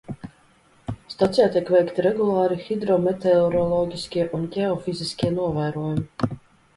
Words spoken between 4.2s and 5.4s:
un ģeofiziskie